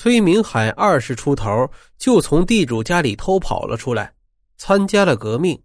[0.00, 4.12] 崔明海二十出头就从地主家里偷跑了出来，
[4.56, 5.60] 参加了革命。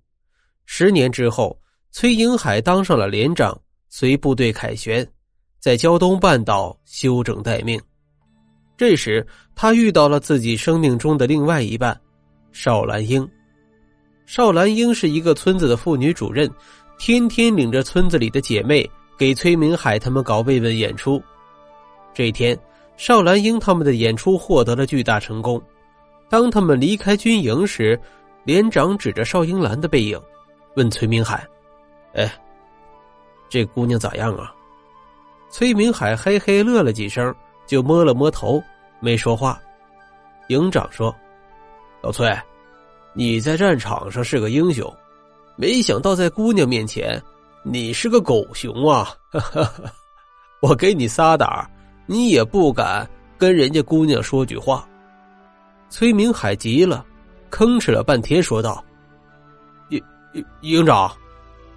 [0.66, 1.56] 十年之后，
[1.92, 3.56] 崔英海当上了连长，
[3.90, 5.08] 随部队凯旋，
[5.60, 7.80] 在胶东半岛休整待命。
[8.76, 9.24] 这时，
[9.54, 11.96] 他遇到了自己生命中的另外一半，
[12.52, 13.30] 邵兰英。
[14.26, 16.50] 邵兰英是一个村子的妇女主任，
[16.98, 21.22] 天天领着村子里的姐妹给崔明海他们搞慰问演出。
[22.16, 22.60] 这天。
[22.96, 25.62] 邵兰英他们的演出获得了巨大成功。
[26.30, 28.00] 当他们离开军营时，
[28.44, 30.20] 连长指着邵英兰的背影，
[30.76, 31.46] 问崔明海
[32.14, 32.32] ：“哎，
[33.50, 34.54] 这姑娘咋样啊？”
[35.52, 37.34] 崔明海嘿嘿乐了几声，
[37.68, 38.62] 就摸了摸头，
[39.00, 39.60] 没说话。
[40.48, 41.16] 营长说
[42.02, 42.36] ：“老崔，
[43.14, 44.92] 你在战场上是个英雄，
[45.56, 47.22] 没想到在姑娘面前，
[47.64, 49.16] 你是个狗熊啊！
[50.60, 51.48] 我给你仨胆
[52.06, 53.08] 你也不敢
[53.38, 54.88] 跟人家姑娘说句话。
[55.90, 57.06] 崔明海急了，
[57.52, 58.84] 吭哧了半天，说道
[59.90, 61.12] ：“营营营长，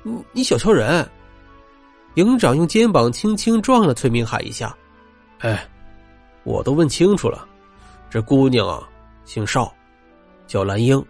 [0.02, 1.08] 你你小瞧人。”
[2.14, 4.74] 营长用肩膀轻轻撞了崔明海一下。
[5.40, 5.68] “哎，
[6.44, 7.46] 我都问清楚了，
[8.08, 8.88] 这姑娘啊，
[9.24, 9.70] 姓邵，
[10.46, 11.04] 叫兰英，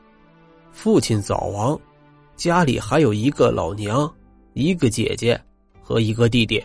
[0.72, 1.78] 父亲早亡，
[2.34, 4.12] 家里还有一个老娘，
[4.52, 5.40] 一个姐姐
[5.80, 6.62] 和一个弟弟。”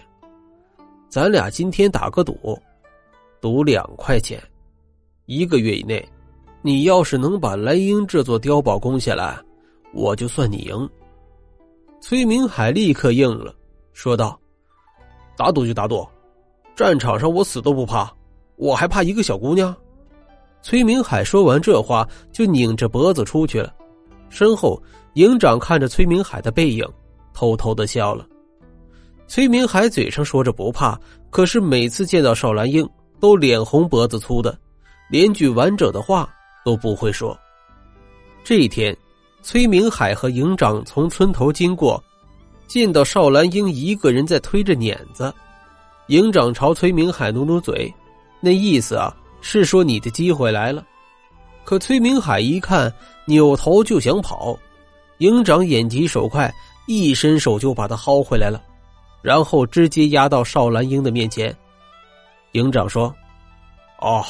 [1.12, 2.58] 咱俩今天打个赌，
[3.42, 4.42] 赌两块钱，
[5.26, 6.08] 一个月以内，
[6.62, 9.38] 你要是能把莱英这座碉堡攻下来，
[9.94, 10.90] 我就算你赢。
[12.00, 13.54] 崔明海立刻应了，
[13.92, 14.40] 说道
[15.36, 16.08] ：“打赌就打赌，
[16.78, 18.10] 战场上我死都不怕，
[18.56, 19.76] 我还怕一个小姑娘？”
[20.64, 23.76] 崔明海说完这话，就拧着脖子出去了。
[24.30, 24.82] 身后，
[25.16, 26.88] 营长看着崔明海的背影，
[27.34, 28.26] 偷偷的笑了。
[29.32, 32.86] 崔明海嘴上说着不怕，可是每次见到邵兰英
[33.18, 34.60] 都脸红脖子粗的，
[35.10, 36.30] 连句完整的话
[36.66, 37.40] 都不会说。
[38.44, 38.94] 这一天，
[39.42, 42.04] 崔明海和营长从村头经过，
[42.68, 45.34] 见到邵兰英一个人在推着碾子，
[46.08, 47.90] 营长朝崔明海努努嘴，
[48.42, 50.84] 那意思啊是说你的机会来了。
[51.64, 54.60] 可崔明海一看，扭头就想跑，
[55.20, 56.54] 营长眼疾手快，
[56.86, 58.62] 一伸手就把他薅回来了。
[59.22, 61.56] 然后直接压到邵兰英的面前，
[62.54, 63.14] 营长说
[64.00, 64.24] ：“哦，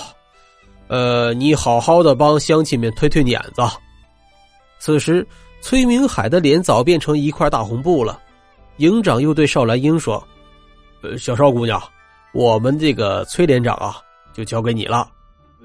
[0.87, 3.61] 呃，你好好的帮乡亲们推推碾子。”
[4.79, 5.25] 此时，
[5.61, 8.19] 崔明海的脸早变成一块大红布了。
[8.77, 10.21] 营长又对邵兰英说
[11.03, 11.81] ：“呃，小邵姑娘，
[12.33, 13.97] 我们这个崔连长啊，
[14.33, 15.09] 就交给你了，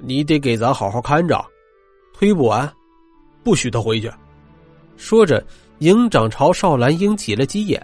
[0.03, 1.43] 你得给咱好好看着，
[2.13, 2.71] 推不完，
[3.43, 4.13] 不许他回去。”
[4.99, 5.45] 说着，
[5.79, 7.83] 营长朝邵兰英挤了挤眼。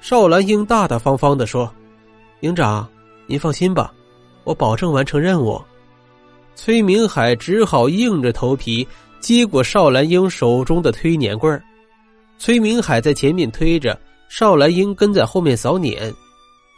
[0.00, 1.72] 邵兰英大大方方的说
[2.40, 2.88] ：“营长，
[3.26, 3.92] 您放心吧，
[4.44, 5.60] 我保证完成任务。”
[6.54, 8.86] 崔明海只好硬着头皮
[9.20, 11.62] 接过邵兰英手中的推碾棍儿
[12.36, 13.98] 崔明海在前面推着，
[14.28, 16.12] 邵兰英跟在后面扫碾。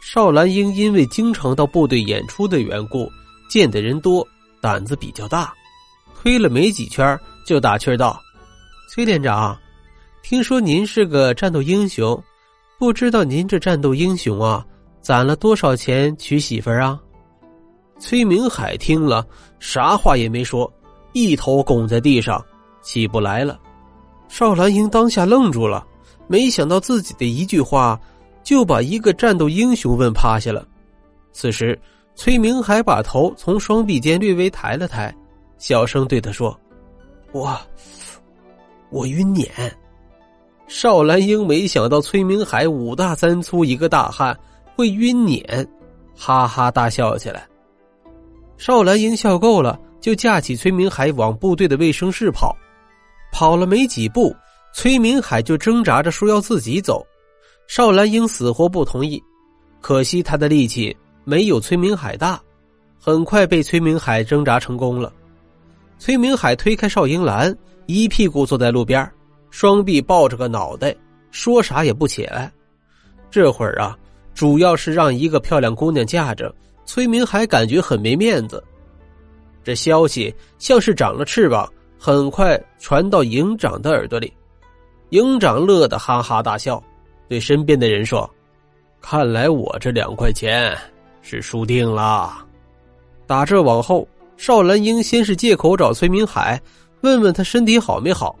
[0.03, 3.07] 邵兰英因为经常到部队演出的缘故，
[3.47, 4.27] 见的人多，
[4.59, 5.53] 胆子比较大，
[6.19, 8.19] 推了没几圈就打趣道
[8.89, 9.55] ：“崔连长，
[10.23, 12.19] 听说您是个战斗英雄。”
[12.81, 14.65] 不知道您这战斗英雄啊，
[15.01, 16.99] 攒了多少钱娶媳妇儿啊？
[17.99, 19.23] 崔明海听了，
[19.59, 20.67] 啥话也没说，
[21.13, 22.43] 一头拱在地上，
[22.81, 23.59] 起不来了。
[24.29, 25.85] 邵兰英当下愣住了，
[26.27, 28.01] 没想到自己的一句话，
[28.41, 30.67] 就把一个战斗英雄问趴下了。
[31.33, 31.79] 此时，
[32.15, 35.15] 崔明海把头从双臂间略微抬了抬，
[35.59, 36.59] 小声对他说
[37.31, 37.55] ：“我，
[38.89, 39.51] 我晕碾。”
[40.73, 44.35] 邵兰英没想到崔明海五大三粗一个大汉
[44.73, 45.67] 会晕碾，
[46.15, 47.45] 哈哈大笑起来。
[48.55, 52.55] 邵兰英笑够了，就架起崔明海往部队的卫生室跑。
[53.33, 54.33] 跑了没几步，
[54.73, 57.05] 崔明海就挣扎着说要自己走。
[57.67, 59.21] 邵兰英死活不同意，
[59.81, 60.95] 可惜他的力气
[61.25, 62.41] 没有崔明海大，
[62.97, 65.11] 很快被崔明海挣扎成功了。
[65.99, 67.53] 崔明海推开邵英兰，
[67.87, 69.05] 一屁股坐在路边
[69.51, 70.95] 双臂抱着个脑袋，
[71.29, 72.51] 说啥也不起来。
[73.29, 73.95] 这会儿啊，
[74.33, 76.53] 主要是让一个漂亮姑娘架着，
[76.85, 78.63] 崔明海感觉很没面子。
[79.63, 84.33] 这消息像是长了翅膀，很快传到营长的耳朵里。
[85.09, 86.81] 营长乐得哈哈大笑，
[87.27, 88.27] 对身边的人说
[89.01, 90.75] ：“看来我这两块钱
[91.21, 92.45] 是输定了。”
[93.27, 96.59] 打这往后，邵兰英先是借口找崔明海，
[97.01, 98.35] 问问他身体好没好。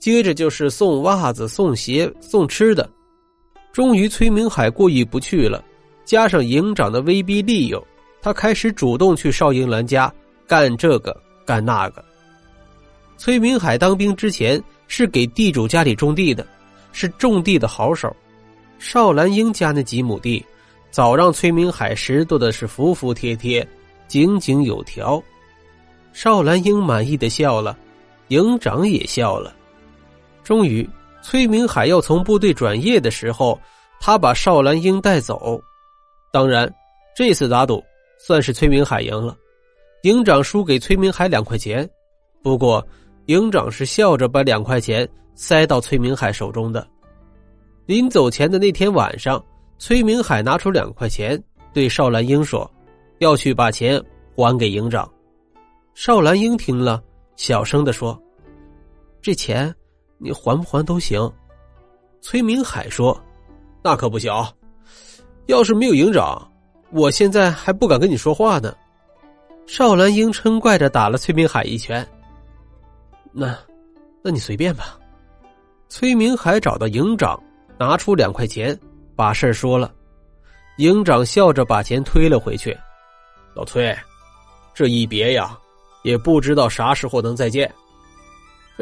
[0.00, 2.88] 接着就是送袜子、送鞋、送吃的，
[3.70, 5.62] 终于崔明海过意不去了，
[6.06, 7.86] 加上营长的威逼利诱，
[8.22, 10.12] 他开始主动去邵英兰家
[10.46, 11.14] 干这个
[11.44, 12.02] 干那个。
[13.18, 16.46] 崔明海当兵之前是给地主家里种地的，
[16.92, 18.10] 是种地的好手。
[18.78, 20.42] 邵兰英家那几亩地，
[20.90, 23.66] 早让崔明海拾掇的是服服帖帖、
[24.08, 25.22] 井井有条。
[26.14, 27.76] 邵兰英满意的笑了，
[28.28, 29.54] 营长也笑了。
[30.50, 30.84] 终于，
[31.22, 33.56] 崔明海要从部队转业的时候，
[34.00, 35.62] 他把邵兰英带走。
[36.32, 36.68] 当然，
[37.14, 37.80] 这次打赌
[38.18, 39.36] 算是崔明海赢了，
[40.02, 41.88] 营长输给崔明海两块钱。
[42.42, 42.84] 不过，
[43.26, 46.84] 营长是笑着把两块钱塞到崔明海手中的。
[47.86, 49.40] 临走前的那天晚上，
[49.78, 51.40] 崔明海拿出两块钱，
[51.72, 52.68] 对邵兰英说
[53.20, 54.02] ：“要去把钱
[54.34, 55.08] 还给营长。”
[55.94, 57.00] 邵兰英听了，
[57.36, 58.20] 小声的说
[59.22, 59.72] ：“这钱
[60.20, 61.30] 你还不还都行。”
[62.22, 63.18] 崔明海说
[63.82, 64.30] ：“那可不行，
[65.46, 66.46] 要是没有营长，
[66.90, 68.76] 我现在还不敢跟你说话呢。”
[69.66, 72.06] 邵兰英嗔怪着打了崔明海一拳。
[73.32, 73.56] 那，
[74.22, 74.98] 那你随便吧。
[75.88, 77.40] 崔明海找到营长，
[77.78, 78.78] 拿出两块钱，
[79.16, 79.92] 把事说了。
[80.78, 82.76] 营长笑着把钱推了回去。
[83.54, 83.96] 老崔，
[84.74, 85.56] 这一别呀，
[86.02, 87.72] 也不知道啥时候能再见。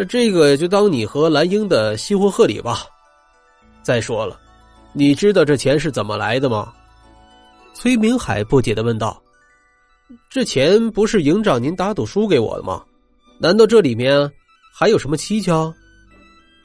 [0.05, 2.85] 这个就当你和蓝英的新婚贺礼吧。
[3.83, 4.39] 再说了，
[4.93, 6.73] 你知道这钱是怎么来的吗？
[7.75, 9.21] 崔明海不解的问道
[10.29, 12.85] ：“这钱不是营长您打赌输给我的吗？
[13.39, 14.31] 难道这里面……”
[14.71, 15.75] 还有什么蹊跷？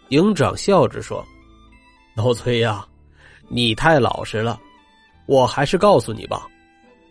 [0.09, 1.25] 营长笑着说
[2.15, 2.85] ：“老崔呀，
[3.49, 4.59] 你太老实了，
[5.25, 6.45] 我还是告诉你吧，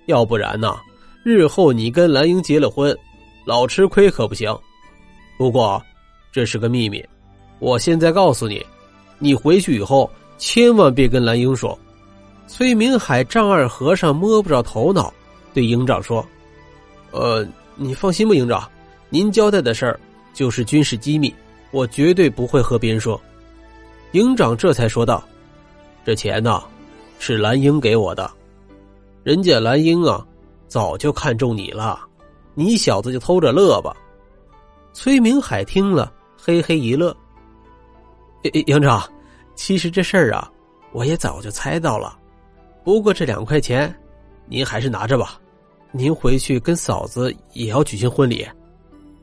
[0.06, 0.78] 要不然呢，
[1.24, 2.96] 日后你跟兰英结了婚，
[3.44, 4.56] 老吃亏可不行。
[5.36, 5.82] 不过
[6.32, 7.04] 这是个秘密，
[7.60, 8.64] 我现在告诉你，
[9.18, 11.78] 你回去以后千万别跟兰英说。”
[12.48, 15.12] 崔明海丈二和尚摸不着头脑，
[15.54, 16.26] 对营长说
[17.12, 17.46] ：“呃，
[17.76, 18.68] 你放心吧，营长，
[19.10, 20.00] 您交代的事儿。”
[20.34, 21.32] 就是军事机密，
[21.72, 23.20] 我绝对不会和别人说。
[24.12, 25.22] 营长这才说道
[26.06, 26.62] ：“这钱呢，
[27.18, 28.30] 是蓝英给我的。
[29.22, 30.26] 人家蓝英啊，
[30.68, 32.00] 早就看中你了，
[32.54, 33.94] 你小子就偷着乐吧。”
[34.94, 36.10] 崔明海听了，
[36.44, 37.16] 嘿嘿一乐。
[38.66, 39.00] 营长，
[39.54, 40.50] 其实这事儿啊，
[40.90, 42.18] 我也早就猜到了。
[42.82, 43.94] 不过这两块钱，
[44.46, 45.40] 您还是拿着吧。
[45.92, 48.44] 您回去跟嫂子也要举行婚礼。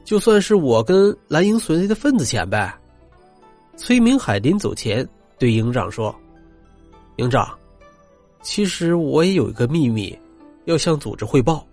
[0.06, 2.74] 就算是我跟蓝英随的份子钱呗。
[3.76, 5.06] 崔明海临走前
[5.38, 6.16] 对营长说
[7.18, 7.54] ：“营长，
[8.42, 10.18] 其实我也有一个秘密，
[10.64, 11.68] 要向组织汇报。”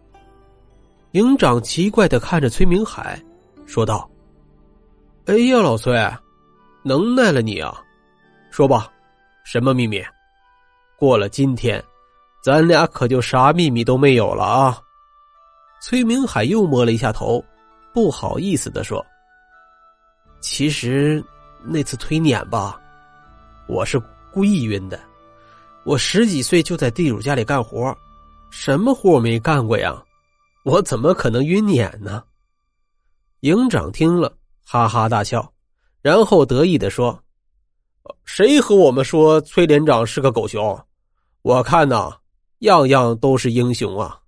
[1.15, 3.23] 营长奇怪的看着崔明海，
[3.65, 4.11] 说道
[5.27, 5.93] ：“哎呀，老崔，
[6.85, 7.83] 能耐了你啊！
[8.53, 8.89] 说吧，
[9.45, 10.01] 什么秘密？
[10.97, 11.83] 过了今天，
[12.45, 14.79] 咱俩可就啥秘密都没有了啊！”
[15.83, 17.45] 崔明海又摸了一下头。
[17.93, 19.05] 不好意思的说
[20.41, 21.25] ：“其实
[21.65, 22.81] 那次推碾吧，
[23.67, 24.01] 我是
[24.31, 25.01] 故意晕的。
[25.83, 27.93] 我十几岁就在地主家里干活，
[28.51, 30.01] 什么活没干过呀？
[30.63, 32.23] 我怎么可能晕碾呢？”
[33.41, 34.36] 营长听了
[34.69, 35.53] 哈哈大笑，
[36.03, 37.23] 然后得意的说
[38.27, 40.85] ：“谁和我们说崔连长是个狗熊？
[41.43, 42.13] 我看呐，
[42.59, 44.19] 样样都是英雄啊！”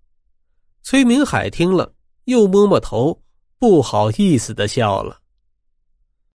[0.85, 1.93] 崔明海听了，
[2.26, 3.20] 又摸摸头。
[3.58, 5.18] 不好意思的笑了。